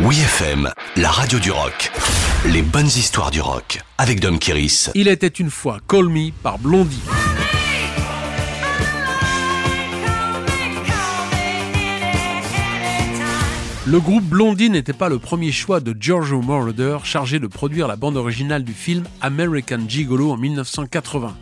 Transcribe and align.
Oui 0.00 0.18
FM, 0.18 0.68
la 0.96 1.08
radio 1.08 1.38
du 1.38 1.52
rock. 1.52 1.92
Les 2.46 2.62
bonnes 2.62 2.86
histoires 2.86 3.30
du 3.30 3.40
rock 3.40 3.80
avec 3.96 4.18
Dom 4.18 4.40
Kiris. 4.40 4.90
Il 4.96 5.06
était 5.06 5.28
une 5.28 5.50
fois 5.50 5.78
Call 5.88 6.08
Me 6.08 6.32
par 6.42 6.58
Blondie. 6.58 7.00
Le 13.86 14.00
groupe 14.00 14.24
Blondie 14.24 14.68
n'était 14.68 14.92
pas 14.92 15.08
le 15.08 15.20
premier 15.20 15.52
choix 15.52 15.78
de 15.78 15.94
Giorgio 15.98 16.42
Moroder, 16.42 16.98
chargé 17.04 17.38
de 17.38 17.46
produire 17.46 17.86
la 17.86 17.94
bande 17.94 18.16
originale 18.16 18.64
du 18.64 18.72
film 18.72 19.04
American 19.20 19.80
Gigolo 19.86 20.32
en 20.32 20.36
1980. 20.36 21.36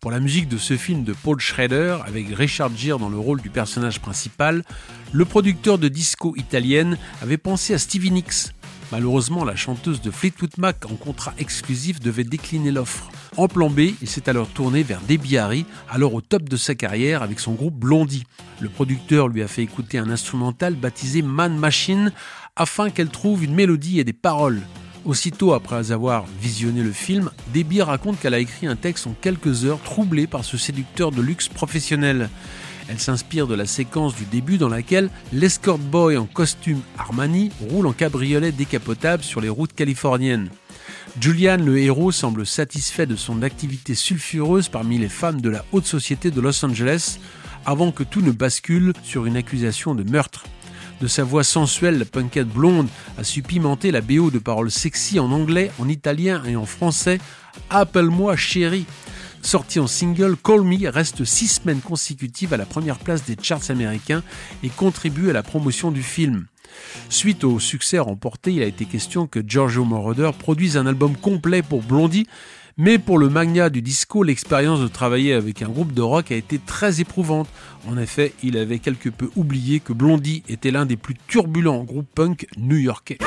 Pour 0.00 0.10
la 0.10 0.18
musique 0.20 0.48
de 0.48 0.56
ce 0.56 0.78
film 0.78 1.04
de 1.04 1.12
Paul 1.12 1.38
Schrader, 1.40 1.98
avec 2.06 2.34
Richard 2.34 2.74
Gere 2.74 2.98
dans 2.98 3.10
le 3.10 3.18
rôle 3.18 3.42
du 3.42 3.50
personnage 3.50 4.00
principal, 4.00 4.64
le 5.12 5.26
producteur 5.26 5.76
de 5.76 5.88
disco 5.88 6.34
italienne 6.38 6.96
avait 7.20 7.36
pensé 7.36 7.74
à 7.74 7.78
Stevie 7.78 8.10
Nicks. 8.10 8.54
Malheureusement, 8.92 9.44
la 9.44 9.56
chanteuse 9.56 10.00
de 10.00 10.10
Fleetwood 10.10 10.56
Mac 10.56 10.86
en 10.90 10.94
contrat 10.94 11.34
exclusif 11.36 12.00
devait 12.00 12.24
décliner 12.24 12.70
l'offre. 12.70 13.10
En 13.36 13.46
plan 13.46 13.68
B, 13.68 13.90
il 14.00 14.08
s'est 14.08 14.30
alors 14.30 14.48
tourné 14.48 14.82
vers 14.82 15.02
Debbie 15.02 15.36
Harry, 15.36 15.66
alors 15.90 16.14
au 16.14 16.22
top 16.22 16.48
de 16.48 16.56
sa 16.56 16.74
carrière 16.74 17.22
avec 17.22 17.38
son 17.38 17.52
groupe 17.52 17.74
Blondie. 17.74 18.24
Le 18.58 18.70
producteur 18.70 19.28
lui 19.28 19.42
a 19.42 19.48
fait 19.48 19.62
écouter 19.62 19.98
un 19.98 20.08
instrumental 20.08 20.76
baptisé 20.76 21.20
Man 21.20 21.58
Machine 21.58 22.10
afin 22.56 22.88
qu'elle 22.88 23.10
trouve 23.10 23.44
une 23.44 23.54
mélodie 23.54 24.00
et 24.00 24.04
des 24.04 24.14
paroles. 24.14 24.62
Aussitôt 25.06 25.54
après 25.54 25.92
avoir 25.92 26.26
visionné 26.40 26.82
le 26.82 26.92
film, 26.92 27.30
Debbie 27.54 27.80
raconte 27.80 28.20
qu'elle 28.20 28.34
a 28.34 28.38
écrit 28.38 28.66
un 28.66 28.76
texte 28.76 29.06
en 29.06 29.14
quelques 29.18 29.64
heures 29.64 29.80
troublée 29.82 30.26
par 30.26 30.44
ce 30.44 30.58
séducteur 30.58 31.10
de 31.10 31.22
luxe 31.22 31.48
professionnel. 31.48 32.28
Elle 32.88 32.98
s'inspire 32.98 33.46
de 33.46 33.54
la 33.54 33.66
séquence 33.66 34.14
du 34.14 34.24
début 34.24 34.58
dans 34.58 34.68
laquelle 34.68 35.10
l'escort 35.32 35.78
boy 35.78 36.16
en 36.16 36.26
costume 36.26 36.80
Armani 36.98 37.50
roule 37.70 37.86
en 37.86 37.92
cabriolet 37.92 38.52
décapotable 38.52 39.22
sur 39.22 39.40
les 39.40 39.48
routes 39.48 39.72
californiennes. 39.72 40.50
Julian, 41.18 41.56
le 41.56 41.78
héros, 41.78 42.12
semble 42.12 42.44
satisfait 42.44 43.06
de 43.06 43.16
son 43.16 43.42
activité 43.42 43.94
sulfureuse 43.94 44.68
parmi 44.68 44.98
les 44.98 45.08
femmes 45.08 45.40
de 45.40 45.48
la 45.48 45.64
haute 45.72 45.86
société 45.86 46.30
de 46.30 46.40
Los 46.40 46.64
Angeles 46.64 47.18
avant 47.64 47.90
que 47.90 48.02
tout 48.02 48.20
ne 48.20 48.32
bascule 48.32 48.92
sur 49.02 49.24
une 49.24 49.36
accusation 49.36 49.94
de 49.94 50.02
meurtre. 50.02 50.44
De 51.00 51.06
sa 51.06 51.24
voix 51.24 51.44
sensuelle, 51.44 51.98
la 51.98 52.04
punkette 52.04 52.48
blonde 52.48 52.88
a 53.16 53.24
su 53.24 53.42
pimenter 53.42 53.90
la 53.90 54.02
BO 54.02 54.30
de 54.30 54.38
paroles 54.38 54.70
sexy 54.70 55.18
en 55.18 55.32
anglais, 55.32 55.70
en 55.78 55.88
italien 55.88 56.42
et 56.44 56.56
en 56.56 56.66
français. 56.66 57.18
Appelle-moi 57.70 58.36
chérie. 58.36 58.84
Sorti 59.40 59.80
en 59.80 59.86
single, 59.86 60.36
Call 60.36 60.62
Me 60.62 60.90
reste 60.90 61.24
six 61.24 61.48
semaines 61.48 61.80
consécutives 61.80 62.52
à 62.52 62.58
la 62.58 62.66
première 62.66 62.98
place 62.98 63.24
des 63.24 63.36
charts 63.40 63.70
américains 63.70 64.22
et 64.62 64.68
contribue 64.68 65.30
à 65.30 65.32
la 65.32 65.42
promotion 65.42 65.90
du 65.90 66.02
film. 66.02 66.44
Suite 67.08 67.44
au 67.44 67.58
succès 67.58 67.98
remporté, 67.98 68.52
il 68.52 68.62
a 68.62 68.66
été 68.66 68.84
question 68.84 69.26
que 69.26 69.40
Giorgio 69.44 69.84
Moroder 69.84 70.30
produise 70.38 70.76
un 70.76 70.86
album 70.86 71.16
complet 71.16 71.62
pour 71.62 71.82
Blondie, 71.82 72.26
mais 72.80 72.98
pour 72.98 73.18
le 73.18 73.28
magnat 73.28 73.68
du 73.68 73.82
disco, 73.82 74.22
l'expérience 74.22 74.80
de 74.80 74.88
travailler 74.88 75.34
avec 75.34 75.60
un 75.60 75.68
groupe 75.68 75.92
de 75.92 76.00
rock 76.00 76.32
a 76.32 76.34
été 76.34 76.58
très 76.58 77.02
éprouvante. 77.02 77.46
En 77.86 77.98
effet, 77.98 78.32
il 78.42 78.56
avait 78.56 78.78
quelque 78.78 79.10
peu 79.10 79.28
oublié 79.36 79.80
que 79.80 79.92
Blondie 79.92 80.42
était 80.48 80.70
l'un 80.70 80.86
des 80.86 80.96
plus 80.96 81.14
turbulents 81.28 81.84
groupes 81.84 82.08
punk 82.14 82.46
new-yorkais. 82.56 83.18